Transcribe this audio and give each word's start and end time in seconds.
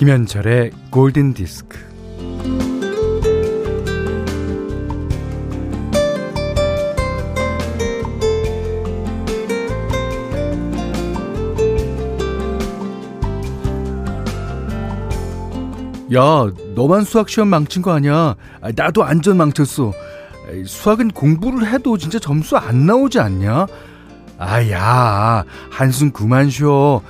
김현철의 0.00 0.70
골든 0.88 1.34
디스크. 1.34 1.78
야, 16.14 16.50
너만 16.74 17.04
수학 17.04 17.28
시험 17.28 17.48
망친 17.48 17.82
거 17.82 17.92
아니야? 17.92 18.36
나도 18.74 19.04
안전 19.04 19.36
망쳤어. 19.36 19.92
수학은 20.64 21.10
공부를 21.10 21.70
해도 21.70 21.98
진짜 21.98 22.18
점수 22.18 22.56
안 22.56 22.86
나오지 22.86 23.20
않냐? 23.20 23.66
아야, 24.38 25.44
한숨 25.70 26.10
그만 26.10 26.48
쉬어. 26.48 27.02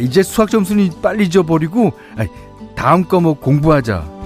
이제 0.00 0.22
수학 0.22 0.50
점수는 0.50 0.90
빨리 1.02 1.26
잊어버리고 1.26 1.92
다음 2.74 3.04
과목 3.04 3.40
공부하자. 3.40 4.16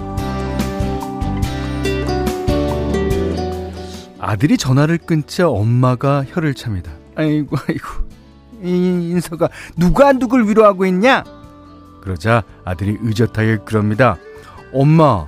아들이 4.18 4.56
전화를 4.58 4.98
끊자 4.98 5.48
엄마가 5.48 6.24
혀를 6.28 6.54
찹니다. 6.54 6.92
아이고 7.16 7.56
아이고 7.68 7.86
이 8.62 9.10
인서가 9.10 9.48
누가 9.76 10.12
누굴 10.12 10.46
위로하고 10.48 10.84
있냐? 10.86 11.24
그러자 12.02 12.42
아들이 12.64 12.98
의젓하게 13.00 13.58
그럽니다. 13.64 14.16
엄마, 14.72 15.26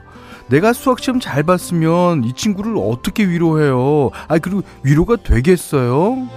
내가 0.48 0.72
수학 0.72 1.00
시험 1.00 1.18
잘 1.20 1.42
봤으면 1.42 2.24
이 2.24 2.34
친구를 2.34 2.76
어떻게 2.76 3.26
위로해요? 3.26 4.10
아 4.28 4.38
그리고 4.38 4.62
위로가 4.82 5.16
되겠어요? 5.16 6.28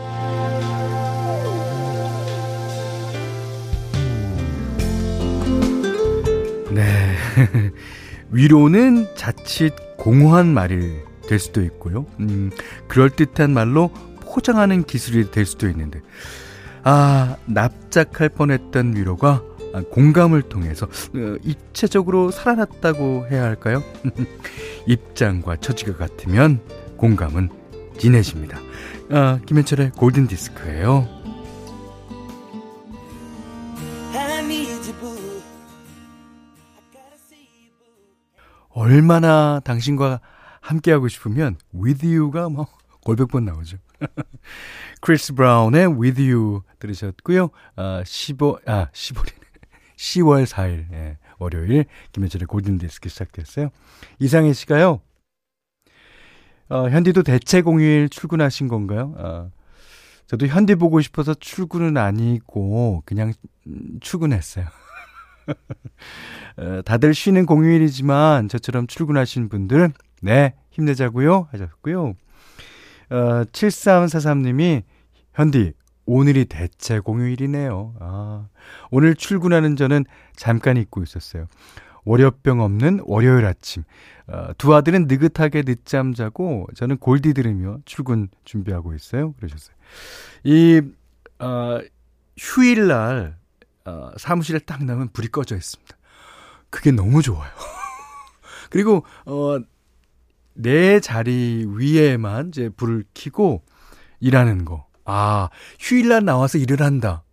위로는 8.31 9.07
자칫 9.15 9.73
공허한 9.97 10.53
말이 10.53 10.91
될 11.27 11.39
수도 11.39 11.61
있고요. 11.63 12.05
음, 12.19 12.51
그럴듯한 12.87 13.53
말로 13.53 13.89
포장하는 14.21 14.83
기술이 14.83 15.31
될 15.31 15.45
수도 15.45 15.67
있는데, 15.69 16.01
아, 16.83 17.37
납작할 17.45 18.29
뻔했던 18.29 18.95
위로가 18.95 19.41
공감을 19.91 20.43
통해서 20.43 20.85
어, 20.85 21.35
입체적으로 21.43 22.31
살아났다고 22.31 23.27
해야 23.29 23.43
할까요? 23.43 23.83
입장과 24.87 25.57
처지가 25.57 25.97
같으면 25.97 26.61
공감은 26.97 27.49
진해집니다. 27.97 28.59
아, 29.09 29.39
김현철의 29.45 29.91
골든 29.97 30.27
디스크예요. 30.27 31.25
얼마나 38.75 39.61
당신과 39.61 40.19
함께하고 40.59 41.07
싶으면 41.07 41.55
with 41.73 42.05
you가 42.05 42.49
뭐 42.49 42.67
골백 43.01 43.29
번 43.29 43.45
나오죠. 43.45 43.77
크리스 45.01 45.33
브라운의 45.33 45.87
with 45.99 46.21
you 46.21 46.61
들으셨고요. 46.79 47.49
아, 47.77 48.03
15, 48.05 48.59
아, 48.65 48.89
15일, 48.91 49.31
10월 49.95 50.45
4일, 50.45 50.91
예, 50.91 51.17
월요일, 51.39 51.85
김현철의 52.11 52.47
골든디스크 52.47 53.07
시작됐어요. 53.07 53.69
이상희 54.19 54.53
씨가요, 54.53 54.99
어, 56.67 56.89
현디도 56.89 57.23
대체 57.23 57.61
공휴일 57.61 58.09
출근하신 58.09 58.67
건가요? 58.67 59.13
어, 59.17 59.51
저도 60.27 60.47
현디 60.47 60.75
보고 60.75 60.99
싶어서 60.99 61.33
출근은 61.33 61.95
아니고, 61.95 63.03
그냥 63.05 63.31
출근했어요. 64.01 64.65
어, 66.57 66.81
다들 66.83 67.13
쉬는 67.13 67.45
공휴일이지만 67.45 68.49
저처럼 68.49 68.87
출근하신 68.87 69.49
분들 69.49 69.91
네 70.21 70.53
힘내자고요 70.71 71.47
하셨고요. 71.51 72.13
어, 73.09 73.43
7343님이 73.51 74.83
현디 75.33 75.73
오늘이 76.05 76.45
대체 76.45 76.99
공휴일이네요. 76.99 77.95
아, 77.99 78.47
오늘 78.91 79.15
출근하는 79.15 79.75
저는 79.75 80.05
잠깐 80.35 80.77
잊고 80.77 81.01
있었어요. 81.03 81.47
월요병 82.05 82.61
없는 82.61 83.01
월요일 83.05 83.45
아침. 83.45 83.83
어, 84.27 84.49
두 84.57 84.73
아들은 84.75 85.07
느긋하게 85.07 85.63
늦잠 85.63 86.13
자고 86.13 86.67
저는 86.75 86.97
골디 86.97 87.33
들으며 87.33 87.79
출근 87.85 88.29
준비하고 88.43 88.93
있어요. 88.93 89.33
그러셨어요. 89.33 89.75
이 90.43 90.81
어, 91.39 91.79
휴일날 92.37 93.37
어, 93.85 94.11
사무실에 94.17 94.59
딱 94.59 94.83
나면 94.83 95.09
불이 95.13 95.29
꺼져 95.29 95.55
있습니다. 95.55 95.97
그게 96.69 96.91
너무 96.91 97.21
좋아요. 97.21 97.49
그리고 98.69 99.05
어, 99.25 99.59
내 100.53 100.99
자리 100.99 101.65
위에만 101.67 102.49
이제 102.49 102.69
불을 102.69 103.05
켜고 103.13 103.63
일하는 104.19 104.65
거. 104.65 104.87
아, 105.05 105.49
휴일날 105.79 106.25
나와서 106.25 106.57
일을 106.57 106.81
한다. 106.81 107.23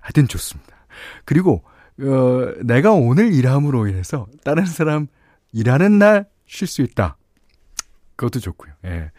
하여튼 0.00 0.26
좋습니다. 0.26 0.86
그리고 1.24 1.64
어, 2.00 2.52
내가 2.64 2.92
오늘 2.92 3.32
일함으로 3.32 3.86
인해서 3.86 4.26
다른 4.44 4.66
사람 4.66 5.06
일하는 5.52 5.98
날 5.98 6.32
쉴 6.52 6.66
수 6.68 6.82
있다. 6.82 7.16
그것도 8.16 8.40
좋고요. 8.40 8.72
예. 8.84 9.10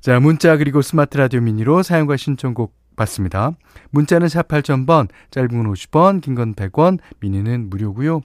자, 0.00 0.20
문자 0.20 0.56
그리고 0.56 0.80
스마트 0.80 1.16
라디오 1.16 1.40
미니로 1.40 1.82
사연과 1.82 2.16
신청곡 2.16 2.72
받습니다. 2.96 3.52
문자는 3.90 4.28
샵 4.28 4.48
8000번, 4.48 5.08
짧은 5.30 5.48
건 5.48 5.72
50원, 5.72 6.20
긴 6.20 6.34
건 6.34 6.54
100원, 6.54 6.98
미니는 7.20 7.70
무료고요. 7.70 8.20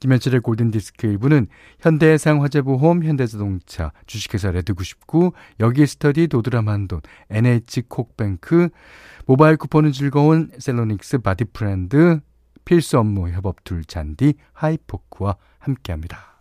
김현철의 0.00 0.40
골든디스크 0.40 1.06
일부는 1.06 1.46
현대해상 1.78 2.42
화재보험, 2.42 3.04
현대자동차, 3.04 3.92
주식회사 4.06 4.50
레드99, 4.50 5.32
여기스터디, 5.60 6.28
도드람한돈, 6.28 7.02
NH콕뱅크, 7.28 8.70
모바일 9.26 9.58
쿠폰은 9.58 9.92
즐거운 9.92 10.50
셀로닉스 10.58 11.18
바디프렌드, 11.18 12.20
필수 12.64 12.98
업무 12.98 13.28
협업 13.28 13.62
툴 13.64 13.84
잔디, 13.84 14.34
하이포크와 14.54 15.36
함께합니다. 15.58 16.40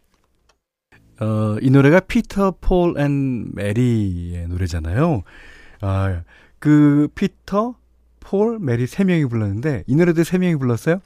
어, 1.19 1.57
이 1.61 1.69
노래가 1.69 1.99
피터, 1.99 2.55
폴 2.61 2.97
앤 2.97 3.53
메리의 3.53 4.47
노래잖아요. 4.47 5.23
아, 5.81 6.21
그 6.59 7.07
피터, 7.15 7.75
폴, 8.19 8.59
메리 8.59 8.87
세 8.87 9.03
명이 9.03 9.25
불렀는데 9.25 9.83
이 9.87 9.95
노래도 9.95 10.23
세 10.23 10.37
명이 10.37 10.57
불렀어요. 10.57 10.99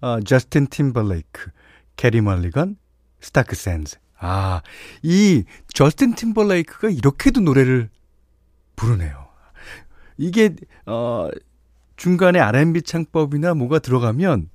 어, 0.00 0.20
저스틴 0.20 0.68
팀벌레이크, 0.68 1.50
캐리 1.96 2.20
멀리건, 2.20 2.76
스타크 3.20 3.54
샌즈. 3.54 3.98
아, 4.18 4.62
이 5.02 5.44
저스틴 5.72 6.14
팀벌레이크가 6.14 6.90
이렇게도 6.90 7.40
노래를 7.40 7.90
부르네요. 8.76 9.28
이게 10.16 10.54
어 10.86 11.28
중간에 11.96 12.40
R&B 12.40 12.82
창법이나 12.82 13.54
뭐가 13.54 13.78
들어가면 13.78 14.48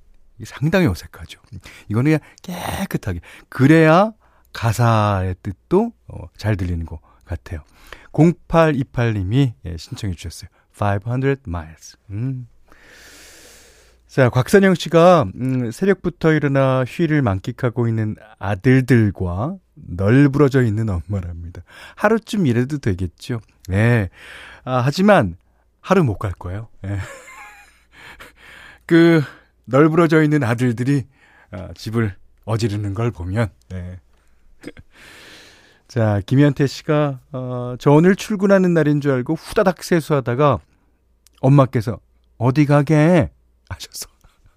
상당히 0.44 0.86
어색하죠. 0.86 1.40
이거는 1.88 2.18
그냥 2.18 2.20
깨끗하게 2.42 3.20
그래야 3.48 4.12
가사의 4.52 5.36
뜻도 5.42 5.92
어, 6.08 6.26
잘 6.36 6.56
들리는 6.56 6.84
것 6.86 7.00
같아요. 7.30 7.62
0828님이 8.12 9.52
예, 9.64 9.76
신청해 9.76 10.14
주셨어요. 10.14 10.48
500 10.78 11.42
miles. 11.46 11.96
음. 12.10 12.46
자, 14.06 14.28
곽선영 14.28 14.74
씨가 14.74 15.26
음, 15.36 15.70
새벽부터 15.70 16.32
일어나 16.32 16.84
휴일을 16.84 17.22
만끽하고 17.22 17.86
있는 17.86 18.16
아들들과 18.40 19.56
널브러져 19.74 20.62
있는 20.62 20.88
엄마랍니다. 20.88 21.62
하루쯤 21.94 22.46
일해도 22.46 22.78
되겠죠. 22.78 23.40
네. 23.68 24.08
아, 24.64 24.82
하지만 24.84 25.36
하루 25.80 26.02
못 26.02 26.18
갈 26.18 26.32
거예요. 26.32 26.68
네. 26.82 26.98
그 28.86 29.22
널브러져 29.66 30.22
있는 30.22 30.42
아들들이 30.42 31.06
아, 31.52 31.68
집을 31.74 32.14
어지르는 32.44 32.94
걸 32.94 33.10
보면 33.12 33.48
네. 33.68 34.00
자, 35.90 36.20
김현태 36.24 36.68
씨가, 36.68 37.18
어, 37.32 37.74
저 37.80 37.90
오늘 37.90 38.14
출근하는 38.14 38.74
날인 38.74 39.00
줄 39.00 39.10
알고 39.10 39.34
후다닥 39.34 39.82
세수하다가 39.82 40.60
엄마께서 41.40 41.98
어디 42.38 42.64
가게? 42.64 43.28
하셔서. 43.68 44.06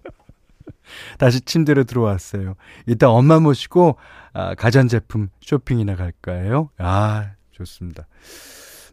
다시 1.18 1.40
침대로 1.40 1.82
들어왔어요. 1.82 2.54
이따 2.86 3.10
엄마 3.10 3.40
모시고, 3.40 3.96
아, 4.32 4.54
가전제품 4.54 5.28
쇼핑이나 5.40 5.96
갈까요? 5.96 6.70
아, 6.78 7.32
좋습니다. 7.50 8.06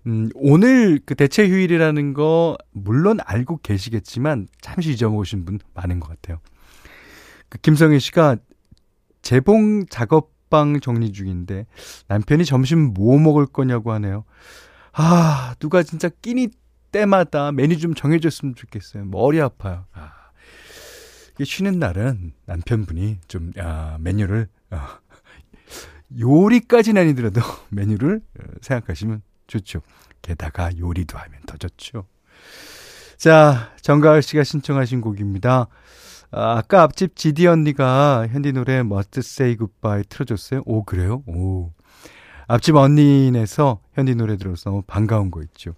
음, 0.07 0.31
오늘 0.33 0.99
그 1.05 1.13
대체 1.13 1.47
휴일이라는 1.47 2.15
거, 2.15 2.57
물론 2.71 3.19
알고 3.23 3.59
계시겠지만, 3.61 4.47
잠시 4.61 4.93
잊어먹으신 4.93 5.45
분 5.45 5.59
많은 5.75 5.99
것 5.99 6.09
같아요. 6.09 6.39
그 7.49 7.59
김성희 7.59 7.99
씨가 7.99 8.37
재봉 9.21 9.85
작업 9.91 10.40
먹방 10.51 10.81
정리 10.81 11.13
중인데 11.13 11.65
남편이 12.09 12.45
점심 12.45 12.93
뭐 12.93 13.17
먹을 13.17 13.45
거냐고 13.47 13.93
하네요. 13.93 14.25
아, 14.91 15.55
누가 15.59 15.81
진짜 15.81 16.09
끼니 16.09 16.49
때마다 16.91 17.53
메뉴 17.53 17.77
좀 17.77 17.95
정해줬으면 17.95 18.55
좋겠어요. 18.55 19.05
머리 19.05 19.39
아파요. 19.41 19.85
아. 19.93 20.11
쉬는 21.41 21.79
날은 21.79 22.33
남편분이 22.45 23.19
좀, 23.27 23.51
아, 23.57 23.97
메뉴를, 23.99 24.47
어, 24.69 24.77
요리까지는 26.19 27.01
아니더라도 27.01 27.41
메뉴를 27.71 28.21
어, 28.39 28.43
생각하시면 28.61 29.23
좋죠. 29.47 29.81
게다가 30.21 30.69
요리도 30.77 31.17
하면 31.17 31.39
더 31.47 31.57
좋죠. 31.57 32.05
자, 33.17 33.73
정가을 33.81 34.21
씨가 34.21 34.43
신청하신 34.43 35.01
곡입니다. 35.01 35.67
아, 36.31 36.57
아까 36.57 36.83
앞집 36.83 37.15
지디 37.15 37.47
언니가 37.47 38.27
현디 38.29 38.53
노래 38.53 38.75
Must 38.79 39.19
Say 39.19 39.57
Goodbye 39.57 40.03
틀어줬어요. 40.07 40.63
오, 40.65 40.83
그래요? 40.83 41.23
오. 41.27 41.71
앞집 42.47 42.75
언니네서 42.75 43.79
현디 43.93 44.15
노래 44.15 44.37
들어서 44.37 44.69
너무 44.69 44.81
반가운 44.81 45.29
거 45.31 45.41
있죠. 45.43 45.73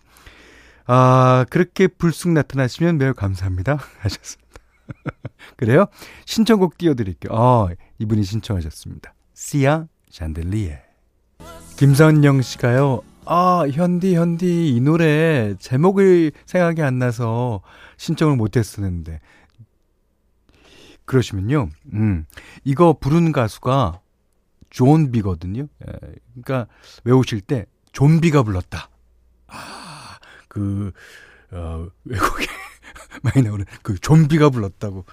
아, 0.86 1.46
그렇게 1.50 1.88
불쑥 1.88 2.32
나타나시면 2.32 2.98
매우 2.98 3.14
감사합니다. 3.14 3.78
하셨습니다. 4.00 4.44
그래요? 5.58 5.86
신청곡 6.26 6.78
띄워드릴게요. 6.78 7.32
아, 7.36 7.70
이분이 8.00 8.24
신청하셨습니다. 8.24 9.14
시아 9.34 9.88
샨들리에. 10.10 10.82
김선영 11.78 12.42
씨가요. 12.42 13.02
아, 13.26 13.66
현디, 13.72 14.16
현디, 14.16 14.76
이 14.76 14.82
노래 14.82 15.56
제목이 15.58 16.32
생각이 16.46 16.82
안 16.82 17.00
나서 17.00 17.62
신청을 17.98 18.36
못 18.36 18.58
했었는데. 18.58 19.22
그러시면요, 21.06 21.70
음, 21.94 22.26
이거 22.64 22.94
부른 22.94 23.32
가수가 23.32 24.00
존비거든요. 24.70 25.64
예, 25.88 25.94
그러니까 26.34 26.68
외우실 27.04 27.42
때 27.42 27.66
존비가 27.92 28.44
불렀다. 28.44 28.90
아, 29.48 30.18
그, 30.48 30.92
어, 31.52 31.88
외국에 32.06 32.46
많이 33.22 33.44
나오는 33.44 33.66
그 33.84 33.98
좀비가 34.00 34.50
불렀다고. 34.50 35.06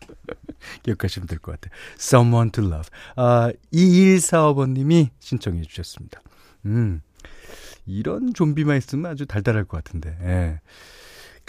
기억하시면 0.82 1.26
될 1.26 1.38
것 1.38 1.60
같아요. 1.60 1.78
Someone 1.96 2.50
to 2.50 2.64
Love. 2.64 2.88
아, 3.16 3.52
2145번님이 3.72 5.10
신청해 5.20 5.62
주셨습니다. 5.62 6.20
음, 6.66 7.02
이런 7.86 8.32
좀비만 8.34 8.76
있으면 8.78 9.10
아주 9.10 9.26
달달할 9.26 9.64
것 9.64 9.82
같은데. 9.82 10.16
예. 10.22 10.60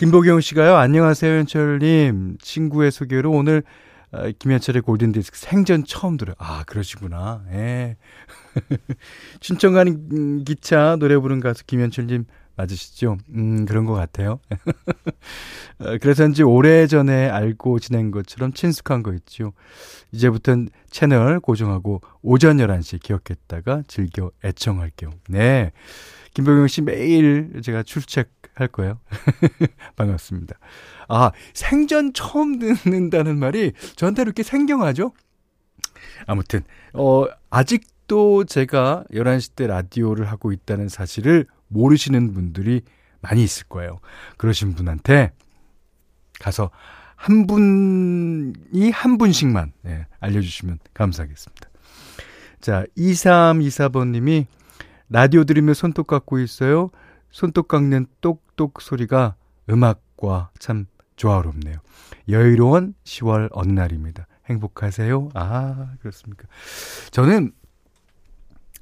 김보경 0.03 0.41
씨가요, 0.41 0.75
안녕하세요, 0.75 1.31
현철님. 1.31 2.35
친구의 2.41 2.91
소개로 2.91 3.31
오늘 3.31 3.63
아, 4.11 4.29
김현철의 4.37 4.81
골든디스크 4.81 5.37
생전 5.37 5.85
처음 5.85 6.17
들어요. 6.17 6.35
아, 6.39 6.65
그러시구나. 6.65 7.41
예. 7.53 7.95
신청 9.39 9.71
가는 9.71 10.43
기차 10.43 10.97
노래 10.99 11.15
부른 11.15 11.39
가수 11.39 11.65
김현철님 11.65 12.25
맞으시죠? 12.55 13.17
음, 13.35 13.65
그런 13.65 13.85
것 13.85 13.93
같아요. 13.93 14.39
어, 15.79 15.97
그래서인지 15.99 16.43
오래전에 16.43 17.29
알고 17.29 17.79
지낸 17.79 18.11
것처럼 18.11 18.53
친숙한 18.53 19.03
거 19.03 19.13
있죠. 19.13 19.53
이제부터는 20.11 20.69
채널 20.89 21.39
고정하고 21.39 22.01
오전 22.21 22.57
11시 22.57 23.01
기억했다가 23.01 23.83
즐겨 23.87 24.31
애청할게요. 24.43 25.11
네. 25.29 25.71
김병영 26.33 26.67
씨 26.67 26.81
매일 26.81 27.61
제가 27.61 27.83
출첵할 27.83 28.67
거예요. 28.71 28.99
반갑습니다. 29.95 30.57
아, 31.07 31.31
생전 31.53 32.13
처음 32.13 32.59
듣는다는 32.59 33.37
말이 33.37 33.73
저한테 33.95 34.23
이렇게 34.23 34.41
생경하죠? 34.43 35.13
아무튼, 36.25 36.61
어, 36.93 37.25
아직도 37.49 38.45
제가 38.45 39.03
11시 39.11 39.55
때 39.55 39.67
라디오를 39.67 40.25
하고 40.25 40.51
있다는 40.51 40.89
사실을 40.89 41.45
모르시는 41.73 42.33
분들이 42.33 42.81
많이 43.21 43.43
있을 43.43 43.65
거예요. 43.67 43.99
그러신 44.37 44.73
분한테 44.73 45.31
가서 46.39 46.69
한 47.15 47.47
분이 47.47 48.91
한 48.91 49.17
분씩만 49.17 49.71
예, 49.85 50.07
알려주시면 50.19 50.79
감사하겠습니다. 50.93 51.69
자, 52.59 52.85
2324번님이 52.97 54.45
라디오 55.09 55.43
들으며 55.43 55.73
손톱 55.73 56.07
깎고 56.07 56.39
있어요. 56.39 56.89
손톱 57.29 57.67
깎는 57.67 58.07
똑똑 58.21 58.81
소리가 58.81 59.35
음악과 59.69 60.51
참 60.59 60.85
조화롭네요. 61.15 61.77
여유로운 62.29 62.93
10월 63.03 63.49
어느 63.51 63.71
날입니다. 63.71 64.27
행복하세요? 64.49 65.29
아, 65.33 65.93
그렇습니까? 66.01 66.47
저는 67.11 67.51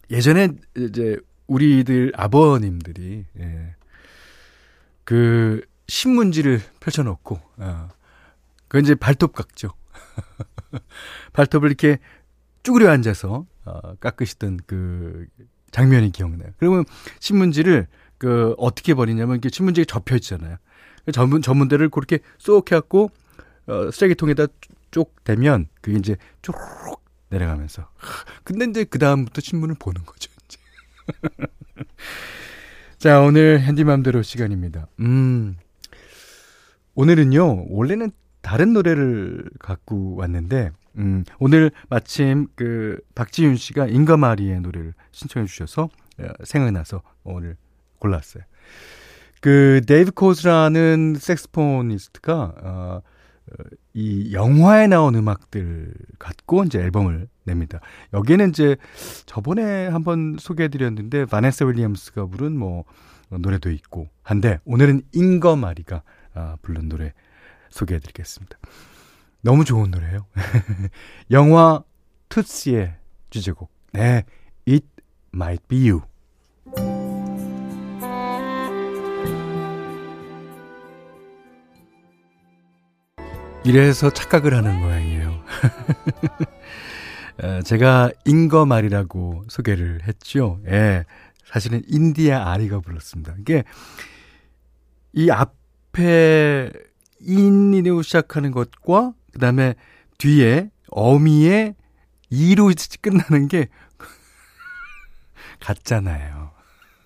예전에 0.09 0.49
이제 0.77 1.17
우리들 1.51 2.13
아버님들이, 2.15 3.25
예, 3.37 3.75
그 5.03 5.61
신문지를 5.87 6.61
펼쳐놓고, 6.79 7.39
어, 7.57 7.89
그 8.69 8.79
이제 8.79 8.95
발톱 8.95 9.33
깎죠. 9.33 9.73
발톱을 11.33 11.67
이렇게 11.67 11.97
쭈그려 12.63 12.89
앉아서, 12.89 13.45
어, 13.65 13.95
깎으시던 13.95 14.61
그 14.65 15.27
장면이 15.71 16.11
기억나요. 16.11 16.51
그러면 16.57 16.85
신문지를 17.19 17.87
그 18.17 18.55
어떻게 18.57 18.93
버리냐면 18.93 19.37
이게 19.37 19.49
신문지에 19.51 19.85
접혀 19.85 20.15
있잖아요. 20.15 20.57
전문 21.11 21.41
전문대를 21.41 21.89
그렇게 21.89 22.19
쏙 22.37 22.71
해갖고 22.71 23.09
어, 23.67 23.91
쓰레기통에다 23.91 24.47
쭉 24.91 25.13
대면 25.23 25.67
그게 25.81 25.97
이제 25.97 26.15
쭉 26.41 26.55
내려가면서. 27.29 27.89
근데 28.43 28.65
이제 28.65 28.83
그 28.83 28.99
다음부터 28.99 29.41
신문을 29.41 29.75
보는 29.79 30.05
거죠. 30.05 30.30
자 32.97 33.21
오늘 33.21 33.61
핸디맘대로 33.61 34.21
시간입니다. 34.21 34.87
음 34.99 35.57
오늘은요 36.95 37.65
원래는 37.69 38.11
다른 38.41 38.73
노래를 38.73 39.45
갖고 39.59 40.15
왔는데 40.15 40.71
음, 40.97 41.23
오늘 41.39 41.71
마침 41.89 42.47
그 42.55 42.99
박지윤 43.15 43.55
씨가 43.55 43.87
잉거 43.87 44.17
마리의 44.17 44.61
노래를 44.61 44.93
신청해 45.11 45.47
주셔서 45.47 45.89
어, 46.19 46.27
생각나서 46.43 47.01
오늘 47.23 47.55
골랐어요. 47.99 48.43
그 49.39 49.81
데이브 49.87 50.11
코즈라는 50.11 51.15
saxophonist가 51.17 52.53
어, 52.61 53.01
어, 53.01 53.63
이 53.93 54.33
영화에 54.33 54.87
나온 54.87 55.15
음악들 55.15 55.93
갖고 56.17 56.63
이제 56.63 56.79
앨범을 56.79 57.27
냅니다. 57.43 57.79
여기에는 58.13 58.49
이제 58.49 58.77
저번에 59.25 59.87
한번 59.87 60.37
소개해드렸는데 60.39 61.25
바네사 61.25 61.63
윌리엄스가 61.65 62.27
부른 62.27 62.57
뭐 62.57 62.85
노래도 63.29 63.71
있고 63.71 64.09
한데 64.23 64.59
오늘은 64.65 65.03
잉거 65.13 65.55
마리가 65.55 66.03
아, 66.33 66.57
부른 66.61 66.89
노래 66.89 67.13
소개해드리겠습니다. 67.69 68.57
너무 69.41 69.65
좋은 69.65 69.91
노래예요. 69.91 70.25
영화 71.31 71.83
투스의 72.29 72.95
주제곡. 73.29 73.71
네, 73.93 74.23
It 74.67 74.85
Might 75.33 75.67
Be 75.67 75.89
You. 75.89 76.10
이래서 83.63 84.09
착각을 84.09 84.55
하는 84.55 84.79
모양이에요. 84.79 85.43
어, 87.43 87.61
제가 87.61 88.11
인거 88.25 88.65
말이라고 88.65 89.45
소개를 89.49 90.01
했죠. 90.07 90.59
예. 90.67 91.05
사실은 91.45 91.83
인디아 91.87 92.51
아리가 92.51 92.79
불렀습니다. 92.79 93.35
이게 93.39 93.63
이 95.13 95.29
앞에 95.29 96.71
인으로 97.19 98.01
시작하는 98.01 98.51
것과 98.51 99.13
그다음에 99.33 99.75
뒤에 100.17 100.71
어미의 100.89 101.75
이로 102.29 102.71
끝나는 103.01 103.47
게 103.47 103.67
같잖아요. 105.59 106.51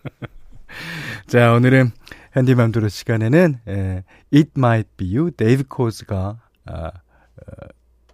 자, 1.27 1.51
오늘은 1.53 1.91
현디맘대로 2.33 2.87
시간에는 2.87 3.59
에, 3.67 4.03
It 4.33 4.51
Might 4.57 4.89
Be 4.97 5.17
You, 5.17 5.31
데이브 5.31 5.63
코즈가 5.67 6.44
아, 6.65 6.87
어, 6.87 6.91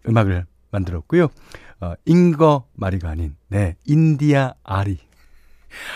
음악을 0.07 0.45
만들었고요. 0.71 1.27
어, 1.81 1.93
잉거 2.05 2.67
마리가 2.73 3.09
아닌 3.09 3.35
네 3.47 3.75
인디아 3.85 4.53
아리. 4.63 4.99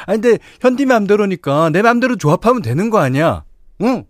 아 0.07 0.13
근데 0.13 0.37
현디 0.61 0.85
맘대로니까 0.85 1.69
내 1.69 1.81
맘대로 1.81 2.15
조합하면 2.15 2.61
되는 2.61 2.89
거 2.89 2.99
아니야? 2.99 3.43
응? 3.81 4.05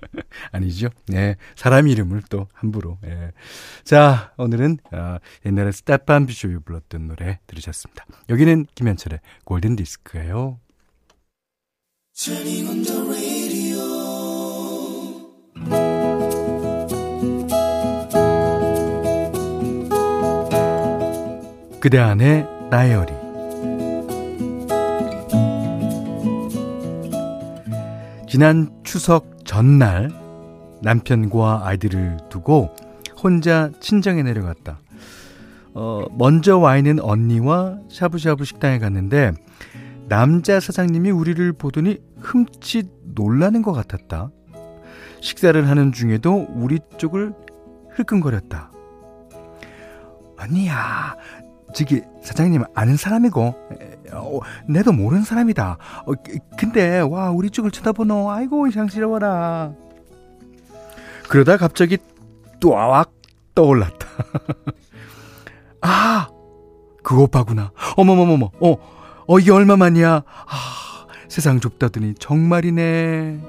아니죠. 0.52 0.88
네. 1.06 1.36
사람 1.56 1.88
이름을 1.88 2.22
또 2.28 2.46
함부로. 2.52 2.98
예. 3.04 3.32
자, 3.84 4.32
오늘은 4.36 4.78
어, 4.92 5.16
옛날에 5.46 5.72
스테판 5.72 6.26
비숍이 6.26 6.58
불렀던 6.64 7.08
노래 7.08 7.40
들으셨습니다. 7.46 8.04
여기는 8.28 8.66
김현철의 8.74 9.20
골든 9.44 9.76
디스크예요. 9.76 10.58
그대 21.84 21.98
안의 21.98 22.48
다이어리 22.70 23.12
지난 28.26 28.70
추석 28.84 29.44
전날 29.44 30.10
남편과 30.80 31.66
아이들을 31.66 32.20
두고 32.30 32.74
혼자 33.22 33.70
친정에 33.80 34.22
내려갔다. 34.22 34.78
어, 35.74 36.06
먼저 36.12 36.56
와 36.56 36.78
있는 36.78 37.00
언니와 37.00 37.80
샤브샤브 37.90 38.46
식당에 38.46 38.78
갔는데 38.78 39.32
남자 40.08 40.60
사장님이 40.60 41.10
우리를 41.10 41.52
보더니 41.52 41.98
흠칫 42.18 42.88
놀라는 43.14 43.60
것 43.60 43.74
같았다. 43.74 44.30
식사를 45.20 45.68
하는 45.68 45.92
중에도 45.92 46.46
우리 46.54 46.78
쪽을 46.96 47.34
흘끔거렸다. 47.90 48.70
언니야, 50.38 51.14
저기 51.74 52.02
사장님 52.22 52.64
아는 52.74 52.96
사람이고, 52.96 53.54
어, 54.12 54.40
내도 54.66 54.92
모르는 54.92 55.24
사람이다. 55.24 55.78
어, 56.06 56.12
근데 56.56 57.00
와 57.00 57.30
우리 57.30 57.50
쪽을 57.50 57.70
쳐다보노. 57.70 58.30
아이고 58.30 58.66
이상스러워라. 58.68 59.72
그러다 61.28 61.56
갑자기 61.56 61.98
또아왁 62.60 63.12
떠올랐다. 63.54 64.06
아, 65.82 66.28
그 67.02 67.20
오빠구나. 67.20 67.72
어머머머머. 67.96 68.50
어, 68.60 68.76
어 69.26 69.38
이게 69.38 69.50
얼마만이야? 69.50 70.22
아, 70.24 71.06
세상 71.28 71.60
좁다더니 71.60 72.14
정말이네. 72.14 73.40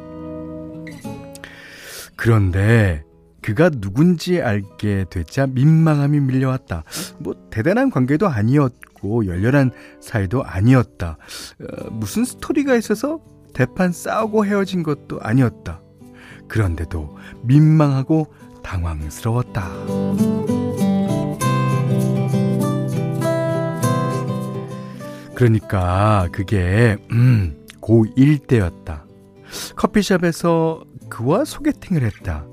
그런데 2.15 3.04
그가 3.45 3.69
누군지 3.69 4.41
알게 4.41 5.05
되자 5.11 5.45
민망함이 5.45 6.19
밀려왔다. 6.19 6.83
뭐 7.19 7.35
대단한 7.51 7.91
관계도 7.91 8.27
아니었고 8.27 9.27
열렬한 9.27 9.69
사이도 10.01 10.43
아니었다. 10.43 11.19
어, 11.61 11.89
무슨 11.91 12.25
스토리가 12.25 12.75
있어서 12.75 13.19
대판 13.53 13.91
싸우고 13.91 14.47
헤어진 14.47 14.81
것도 14.81 15.19
아니었다. 15.21 15.79
그런데도 16.47 17.15
민망하고 17.43 18.33
당황스러웠다. 18.63 19.69
그러니까 25.35 26.29
그게 26.31 26.97
음, 27.11 27.63
고1 27.79 28.47
때였다. 28.47 29.05
커피숍에서 29.75 30.83
그와 31.09 31.45
소개팅을 31.45 32.01
했다. 32.01 32.47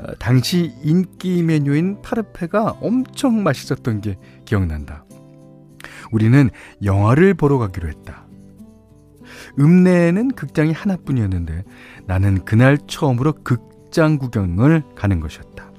어, 0.00 0.12
당시 0.18 0.72
인기 0.82 1.42
메뉴인 1.42 2.02
파르페가 2.02 2.78
엄청 2.80 3.42
맛있었던 3.42 4.00
게 4.00 4.18
기억난다. 4.44 5.04
우리는 6.12 6.50
영화를 6.82 7.34
보러 7.34 7.58
가기로 7.58 7.88
했다. 7.88 8.26
읍내에는 9.58 10.32
극장이 10.32 10.72
하나뿐이었는데 10.72 11.64
나는 12.06 12.44
그날 12.44 12.78
처음으로 12.86 13.32
극장 13.44 14.18
구경을 14.18 14.82
가는 14.94 15.20
것이었다. 15.20 15.70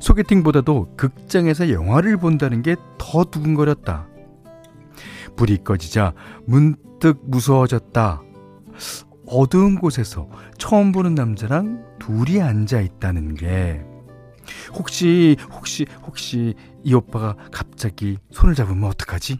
소개팅보다도 0.00 0.94
극장에서 0.96 1.70
영화를 1.70 2.16
본다는 2.16 2.62
게 2.62 2.76
더 3.08 3.24
두근거렸다. 3.24 4.06
불이 5.36 5.64
꺼지자 5.64 6.12
문득 6.44 7.20
무서워졌다. 7.24 8.22
어두운 9.26 9.78
곳에서 9.78 10.28
처음 10.58 10.92
보는 10.92 11.14
남자랑 11.14 11.84
둘이 12.08 12.40
앉아 12.40 12.80
있다는 12.80 13.34
게 13.34 13.84
혹시 14.72 15.36
혹시 15.52 15.84
혹시 16.06 16.54
이 16.82 16.94
오빠가 16.94 17.36
갑자기 17.52 18.16
손을 18.30 18.54
잡으면 18.54 18.88
어떡하지? 18.88 19.38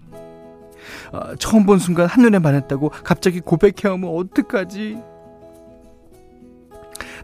아, 1.12 1.34
처음 1.38 1.64
본 1.64 1.78
순간 1.78 2.06
한눈에 2.06 2.40
반했다고 2.40 2.90
갑자기 2.90 3.40
고백해 3.40 3.88
오면 3.94 4.10
어떡하지? 4.14 4.98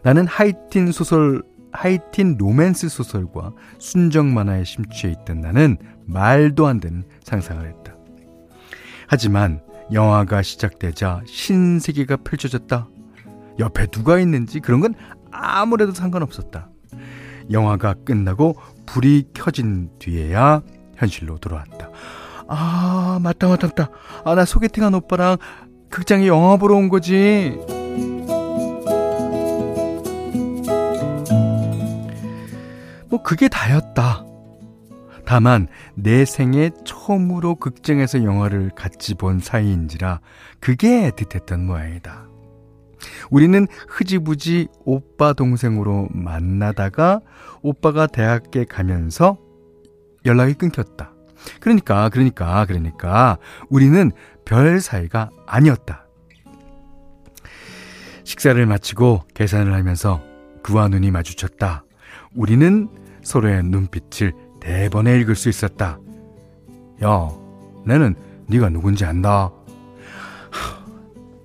나는 0.01 0.25
하이틴 0.25 0.91
소설 0.91 1.43
하이틴 1.71 2.37
로맨스 2.39 2.89
소설과 2.89 3.53
순정 3.77 4.33
만화에 4.33 4.63
심취해 4.63 5.13
있던 5.13 5.41
나는 5.41 5.77
말도 6.05 6.65
안 6.65 6.79
되는 6.79 7.03
상상을 7.23 7.67
했다. 7.67 7.95
하지만 9.07 9.61
영화가 9.93 10.41
시작되자 10.41 11.21
신세계가 11.27 12.17
펼쳐졌다. 12.17 12.87
옆에 13.59 13.85
누가 13.87 14.19
있는지 14.19 14.59
그런 14.59 14.81
건 14.81 14.95
아무래도 15.41 15.91
상관없었다. 15.93 16.69
영화가 17.51 17.95
끝나고 18.05 18.55
불이 18.85 19.29
켜진 19.33 19.89
뒤에야 19.99 20.61
현실로 20.95 21.37
돌아왔다. 21.37 21.89
아, 22.47 23.19
맞다, 23.21 23.47
맞다, 23.47 23.67
맞다. 23.67 23.89
아, 24.23 24.35
나 24.35 24.45
소개팅한 24.45 24.93
오빠랑 24.93 25.37
극장에 25.89 26.27
영화 26.27 26.57
보러 26.57 26.75
온 26.75 26.89
거지. 26.89 27.57
뭐, 33.09 33.23
그게 33.23 33.47
다였다. 33.47 34.25
다만 35.25 35.67
내 35.95 36.23
생애 36.23 36.69
처음으로 36.85 37.55
극장에서 37.55 38.23
영화를 38.23 38.69
같이 38.75 39.15
본 39.15 39.39
사이인지라 39.39 40.19
그게 40.59 41.09
애틋했던 41.09 41.61
모양이다. 41.61 42.27
우리는 43.29 43.67
흐지부지 43.87 44.67
오빠 44.85 45.33
동생으로 45.33 46.07
만나다가 46.11 47.21
오빠가 47.61 48.07
대학에 48.07 48.65
가면서 48.65 49.37
연락이 50.25 50.53
끊겼다. 50.53 51.13
그러니까 51.59 52.09
그러니까 52.09 52.65
그러니까 52.65 53.37
우리는 53.69 54.11
별 54.45 54.79
사이가 54.81 55.29
아니었다. 55.45 56.05
식사를 58.23 58.63
마치고 58.65 59.23
계산을 59.33 59.73
하면서 59.73 60.21
그와 60.63 60.87
눈이 60.87 61.11
마주쳤다. 61.11 61.83
우리는 62.35 62.89
서로의 63.23 63.63
눈빛을 63.63 64.33
대번에 64.59 65.19
읽을 65.19 65.35
수 65.35 65.47
있었다. 65.49 65.99
야, 67.03 67.29
나는 67.85 68.15
네가 68.47 68.69
누군지 68.69 69.05
안다. 69.05 69.51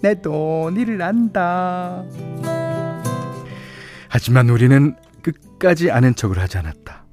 내도 0.02 0.70
니를 0.74 1.02
안다. 1.02 2.04
하지만 4.08 4.48
우리는 4.48 4.96
끝까지 5.22 5.90
아는 5.90 6.14
척을 6.14 6.38
하지 6.38 6.58
않았다. 6.58 7.04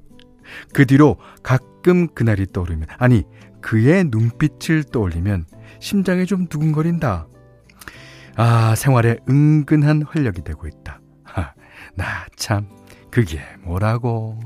그 0.73 0.85
뒤로 0.85 1.17
가끔 1.43 2.07
그날이 2.07 2.45
떠오르면, 2.51 2.87
아니, 2.97 3.23
그의 3.61 4.05
눈빛을 4.05 4.85
떠올리면 4.85 5.45
심장이 5.79 6.25
좀 6.25 6.47
두근거린다. 6.47 7.27
아, 8.35 8.75
생활에 8.75 9.17
은근한 9.29 10.03
활력이 10.03 10.43
되고 10.43 10.67
있다. 10.67 11.01
나 11.95 12.05
참, 12.35 12.67
그게 13.09 13.39
뭐라고. 13.63 14.39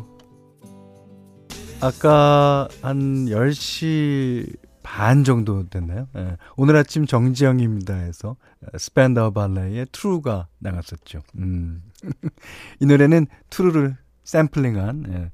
아까 1.81 2.67
한 2.81 3.25
10시 3.25 4.55
반 4.91 5.23
정도 5.23 5.69
됐나요? 5.69 6.09
예. 6.17 6.35
오늘 6.57 6.75
아침 6.75 7.05
정지영입니다 7.05 7.93
해서 7.93 8.35
스팬다우 8.77 9.31
발레의 9.31 9.87
True가 9.93 10.49
나갔었죠. 10.59 11.21
음. 11.37 11.81
이 12.81 12.85
노래는 12.85 13.27
True를 13.49 13.95
샘플링한 14.25 15.05
예. 15.13 15.31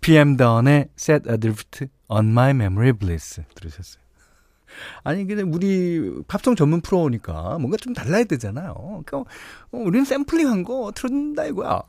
PM 0.00 0.36
다운의 0.36 0.88
Set 0.98 1.30
Adrift 1.30 1.86
on 2.08 2.26
My 2.30 2.50
Memory 2.50 2.94
Bliss 2.94 3.44
들으셨어요. 3.54 4.02
아니 5.04 5.24
근데 5.24 5.42
우리 5.42 6.20
팝송 6.26 6.56
전문 6.56 6.80
프로니까 6.80 7.58
뭔가 7.60 7.76
좀 7.76 7.92
달라야 7.92 8.24
되잖아요. 8.24 8.74
그러니까 8.74 9.18
어, 9.18 9.78
우리는 9.78 10.04
샘플링한 10.04 10.64
거 10.64 10.90
틀어준다 10.92 11.44
이거야. 11.44 11.80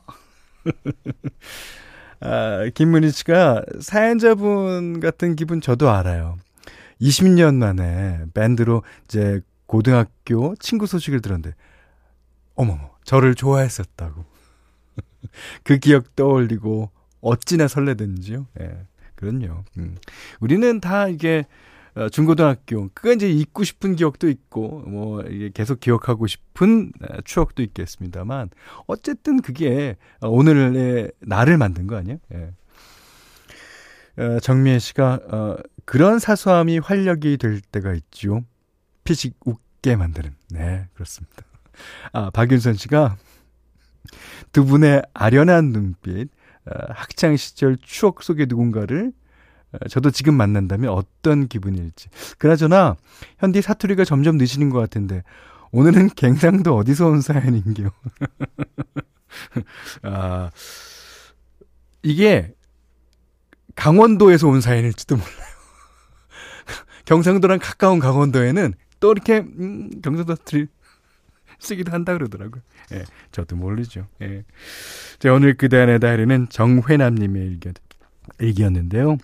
아, 2.20 2.70
김문희 2.72 3.10
씨가 3.10 3.64
사연자분 3.80 5.00
같은 5.00 5.34
기분 5.34 5.60
저도 5.60 5.90
알아요. 5.90 6.36
20년 7.00 7.56
만에 7.56 8.24
밴드로 8.34 8.82
이제 9.04 9.40
고등학교 9.66 10.54
친구 10.56 10.86
소식을 10.86 11.20
들었는데, 11.20 11.54
어머머, 12.54 12.90
저를 13.04 13.34
좋아했었다고. 13.34 14.24
그 15.62 15.78
기억 15.78 16.16
떠올리고 16.16 16.90
어찌나 17.20 17.68
설레든지요. 17.68 18.46
예. 18.60 18.86
그럼요. 19.14 19.64
음. 19.78 19.96
우리는 20.40 20.80
다 20.80 21.08
이게 21.08 21.46
어, 21.94 22.08
중고등학교 22.08 22.88
그가 22.94 23.12
이제 23.12 23.28
잊고 23.28 23.64
싶은 23.64 23.96
기억도 23.96 24.28
있고 24.28 24.82
뭐 24.86 25.22
이게 25.22 25.50
계속 25.52 25.80
기억하고 25.80 26.28
싶은 26.28 26.92
어, 27.02 27.20
추억도 27.24 27.62
있겠습니다만 27.62 28.50
어쨌든 28.86 29.42
그게 29.42 29.96
어, 30.20 30.28
오늘의 30.28 31.10
나를 31.18 31.58
만든 31.58 31.88
거 31.88 31.96
아니에요? 31.96 32.18
예. 32.34 32.52
어, 34.22 34.38
정미애 34.40 34.78
씨가 34.78 35.20
어, 35.28 35.56
그런 35.88 36.18
사소함이 36.18 36.80
활력이 36.80 37.38
될 37.38 37.62
때가 37.62 37.94
있죠. 37.94 38.44
피식 39.04 39.36
웃게 39.46 39.96
만드는. 39.96 40.34
네, 40.50 40.86
그렇습니다. 40.92 41.42
아, 42.12 42.28
박윤선 42.28 42.74
씨가 42.74 43.16
두 44.52 44.66
분의 44.66 45.00
아련한 45.14 45.72
눈빛, 45.72 46.28
어, 46.66 46.72
학창 46.90 47.38
시절 47.38 47.78
추억 47.80 48.22
속의 48.22 48.48
누군가를 48.50 49.12
저도 49.88 50.10
지금 50.10 50.34
만난다면 50.34 50.90
어떤 50.90 51.48
기분일지. 51.48 52.10
그나저나 52.36 52.98
현디 53.38 53.62
사투리가 53.62 54.04
점점 54.04 54.36
늦시는 54.36 54.68
것 54.68 54.80
같은데 54.80 55.22
오늘은 55.70 56.10
갱상도 56.16 56.76
어디서 56.76 57.06
온 57.06 57.22
사연인게요. 57.22 57.88
아 60.04 60.50
이게 62.02 62.52
강원도에서 63.74 64.48
온 64.48 64.60
사연일지도 64.60 65.16
몰라요. 65.16 65.47
경상도랑 67.08 67.58
가까운 67.58 68.00
강원도에는 68.00 68.74
또 69.00 69.12
이렇게 69.12 69.38
음, 69.38 69.88
경상도 70.02 70.34
들이 70.44 70.66
쓰기도 71.58 71.90
한다 71.90 72.12
그러더라고요. 72.12 72.60
예, 72.92 73.04
저도 73.32 73.56
모르죠. 73.56 74.06
예. 74.20 74.44
자, 75.18 75.32
오늘 75.32 75.54
그대 75.54 75.78
안의 75.78 76.00
다이어리는 76.00 76.48
정혜남님의 76.50 77.46
일견, 77.46 77.72
일기였는데요. 78.38 79.16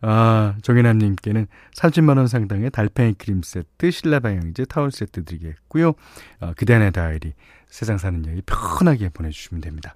아, 0.00 0.56
정혜남님께는 0.62 1.46
30만원 1.76 2.26
상당의 2.26 2.70
달팽이 2.70 3.14
크림 3.14 3.42
세트, 3.42 3.92
신라 3.92 4.18
방향제 4.18 4.64
타월 4.64 4.90
세트 4.90 5.24
드리겠고요. 5.24 5.92
아, 6.40 6.52
그대 6.56 6.74
안의 6.74 6.90
다이어리, 6.90 7.32
세상 7.68 7.98
사는 7.98 8.24
이야기 8.24 8.42
편하게 8.42 9.08
보내주시면 9.08 9.60
됩니다. 9.60 9.94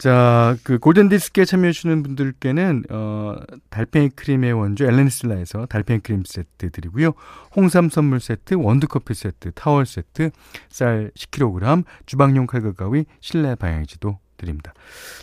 자, 0.00 0.56
그 0.64 0.78
골든 0.78 1.10
디스크에 1.10 1.44
참여해주시는 1.44 2.02
분들께는, 2.02 2.84
어, 2.88 3.36
달팽이 3.68 4.08
크림의 4.08 4.54
원조 4.54 4.86
엘렌실라에서 4.86 5.66
달팽이 5.66 6.00
크림 6.00 6.22
세트 6.24 6.70
드리고요. 6.70 7.12
홍삼 7.54 7.90
선물 7.90 8.18
세트, 8.18 8.54
원두 8.54 8.88
커피 8.88 9.12
세트, 9.12 9.52
타월 9.52 9.84
세트, 9.84 10.30
쌀 10.70 11.10
10kg, 11.14 11.84
주방용 12.06 12.46
칼과 12.46 12.72
가위, 12.72 13.04
실내 13.20 13.54
방향제도 13.54 14.18
드립니다. 14.38 14.72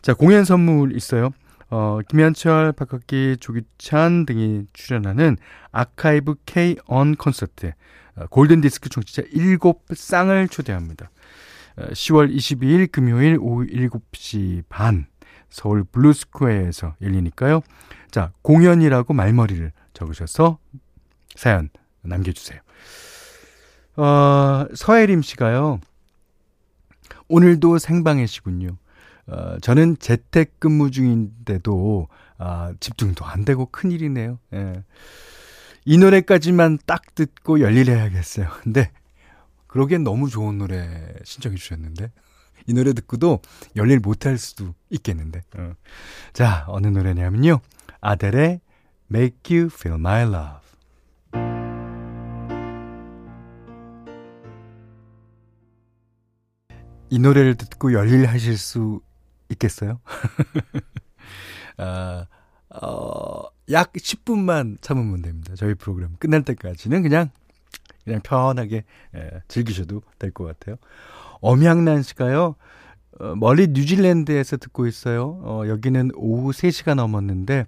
자, 0.03 0.13
공연 0.13 0.45
선물 0.45 0.95
있어요. 0.95 1.31
어, 1.71 1.97
김현철, 2.07 2.73
박학기, 2.73 3.37
조규찬 3.39 4.27
등이 4.27 4.65
출연하는 4.73 5.37
아카이브 5.71 6.35
K 6.45 6.75
on 6.85 7.15
콘서트, 7.15 7.71
어, 8.15 8.27
골든 8.27 8.61
디스크 8.61 8.89
청취자 8.89 9.23
7쌍을 9.23 10.51
초대합니다. 10.51 11.09
10월 11.77 12.33
22일 12.33 12.91
금요일 12.91 13.37
오후 13.39 13.65
7시 13.67 14.63
반 14.69 15.07
서울 15.49 15.83
블루스퀘어에서 15.83 16.95
열리니까요. 17.01 17.61
자, 18.11 18.31
공연이라고 18.41 19.13
말머리를 19.13 19.71
적으셔서 19.93 20.57
사연 21.35 21.69
남겨주세요. 22.01 22.59
어, 23.97 24.65
서혜림 24.75 25.21
씨가요. 25.21 25.79
오늘도 27.27 27.77
생방이시군요. 27.77 28.77
어, 29.27 29.57
저는 29.61 29.97
재택근무 29.99 30.91
중인데도 30.91 32.07
아, 32.37 32.73
집중도 32.79 33.25
안 33.25 33.45
되고 33.45 33.65
큰일이네요. 33.65 34.39
예. 34.53 34.83
이 35.85 35.97
노래까지만 35.97 36.79
딱 36.85 37.15
듣고 37.15 37.61
열일해야겠어요. 37.61 38.47
근데 38.61 38.91
그러기엔 39.77 40.03
너무 40.03 40.27
좋은 40.27 40.57
노래 40.57 41.13
신청해 41.23 41.55
주셨는데 41.55 42.11
이 42.65 42.73
노래 42.73 42.93
듣고도 42.93 43.41
열일 43.75 43.99
못할 43.99 44.39
수도 44.39 44.73
있겠는데. 44.89 45.43
어. 45.55 45.73
자, 46.33 46.65
어느 46.67 46.87
노래냐면요. 46.87 47.59
아델의 48.01 48.61
Make 49.13 49.55
You 49.55 49.69
Feel 49.71 49.99
My 49.99 50.23
Love. 50.23 50.67
이 57.11 57.19
노래를 57.19 57.53
듣고 57.53 57.93
열일하실 57.93 58.57
수 58.57 59.01
있겠어요? 59.51 60.01
아, 61.77 62.25
어, 62.69 63.43
약 63.69 63.93
10분만 63.93 64.81
참으면 64.81 65.21
됩니다. 65.21 65.53
저희 65.55 65.75
프로그램 65.75 66.15
끝날 66.17 66.41
때까지는 66.41 67.03
그냥 67.03 67.29
그냥 68.07 68.21
편하게 68.23 68.83
예, 69.15 69.29
즐기셔도 69.47 70.01
될 70.17 70.31
것 70.31 70.45
같아요. 70.45 70.77
엄향난 71.41 72.01
씨가요. 72.03 72.55
어, 73.19 73.35
멀리 73.35 73.67
뉴질랜드에서 73.67 74.57
듣고 74.57 74.87
있어요. 74.87 75.39
어, 75.43 75.63
여기는 75.67 76.11
오후 76.15 76.51
3시가 76.51 76.95
넘었는데 76.95 77.65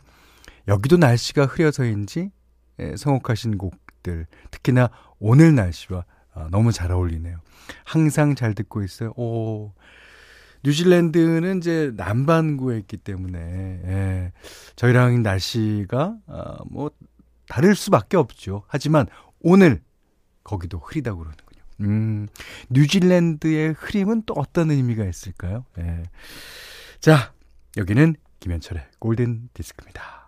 여기도 0.67 0.97
날씨가 0.97 1.45
흐려서인지 1.45 2.31
예, 2.79 2.95
성혹하신 2.95 3.57
곡들 3.57 4.27
특히나 4.51 4.89
오늘 5.19 5.55
날씨와 5.55 6.05
어, 6.35 6.47
너무 6.51 6.71
잘 6.71 6.91
어울리네요. 6.91 7.37
항상 7.83 8.35
잘 8.35 8.53
듣고 8.55 8.83
있어요. 8.83 9.11
오. 9.17 9.73
뉴질랜드는 10.63 11.59
이제 11.59 11.91
남반구에 11.95 12.77
있기 12.79 12.97
때문에 12.97 13.39
예, 13.39 14.31
저희랑 14.75 15.23
날씨가 15.23 16.15
어, 16.27 16.55
뭐 16.69 16.91
다를 17.47 17.75
수밖에 17.75 18.17
없죠. 18.17 18.63
하지만 18.67 19.07
오늘 19.41 19.81
거기도 20.43 20.79
흐리다고 20.79 21.19
그러는군요. 21.19 21.61
음, 21.81 22.27
뉴질랜드의 22.69 23.73
흐림은 23.77 24.23
또 24.25 24.33
어떤 24.35 24.71
의미가 24.71 25.05
있을까요? 25.05 25.65
예. 25.79 26.03
자, 26.99 27.31
여기는 27.77 28.15
김현철의 28.39 28.83
골든 28.99 29.49
디스크입니다. 29.53 30.19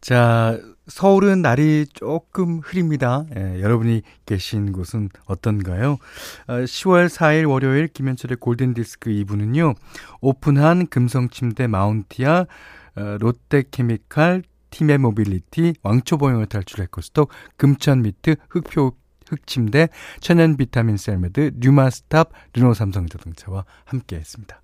자, 0.00 0.60
서울은 0.86 1.42
날이 1.42 1.86
조금 1.92 2.60
흐립니다. 2.60 3.24
예, 3.36 3.60
여러분이 3.60 4.02
계신 4.24 4.70
곳은 4.70 5.08
어떤가요? 5.24 5.98
10월 6.46 7.06
어, 7.06 7.08
4일 7.08 7.50
월요일 7.50 7.88
김현철의 7.88 8.36
골든디스크 8.36 9.10
2부는요. 9.10 9.74
오픈한 10.20 10.88
금성침대 10.88 11.66
마운티아, 11.66 12.46
어, 12.96 13.16
롯데케미칼, 13.18 14.44
티맵 14.76 14.98
모빌리티, 14.98 15.74
왕초보 15.82 16.16
영어 16.16 16.46
탈출 16.46 16.82
해커스톡, 16.82 17.30
금천미트, 17.56 18.36
흙표 18.50 18.92
흙침대, 19.26 19.88
천연 20.20 20.58
비타민 20.58 20.98
셀메드, 20.98 21.52
뉴마스탑, 21.56 22.30
르노 22.52 22.74
삼성 22.74 23.06
자동차와 23.06 23.64
함께 23.86 24.16
했습니다. 24.16 24.60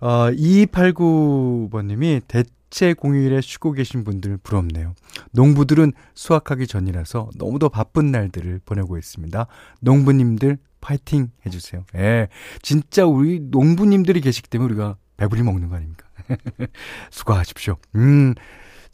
어, 0.00 0.30
2289번님이 0.32 2.22
대체 2.26 2.92
공휴일에 2.92 3.40
쉬고 3.40 3.70
계신 3.72 4.02
분들 4.02 4.38
부럽네요. 4.38 4.94
농부들은 5.30 5.92
수확하기 6.14 6.66
전이라서 6.66 7.30
너무도 7.36 7.68
바쁜 7.68 8.10
날들을 8.10 8.62
보내고 8.66 8.98
있습니다. 8.98 9.46
농부님들 9.80 10.58
파이팅 10.80 11.30
해주세요. 11.46 11.84
예. 11.94 12.26
진짜 12.62 13.06
우리 13.06 13.38
농부님들이 13.40 14.20
계시기 14.20 14.50
때문에 14.50 14.72
우리가 14.72 14.96
배불리 15.16 15.44
먹는 15.44 15.68
거 15.68 15.76
아닙니까? 15.76 16.04
수고하십시오. 17.10 17.76
음. 17.94 18.34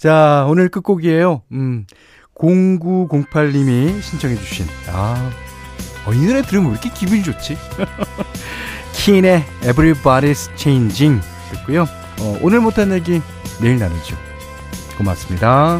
자, 0.00 0.46
오늘 0.48 0.70
끝곡이에요. 0.70 1.42
음, 1.52 1.84
0908님이 2.34 4.00
신청해주신, 4.00 4.66
아, 4.88 5.30
어, 6.06 6.12
이 6.14 6.26
노래 6.26 6.40
들으면 6.40 6.70
왜 6.70 6.72
이렇게 6.72 6.88
기분이 6.88 7.22
좋지? 7.22 7.58
키인의 8.96 9.44
Everybody's 9.60 10.50
Changing 10.56 11.22
듣고요. 11.52 11.82
어, 11.82 12.38
오늘 12.40 12.60
못한 12.60 12.90
얘기 12.92 13.20
내일 13.60 13.78
나누죠. 13.78 14.16
고맙습니다. 14.96 15.78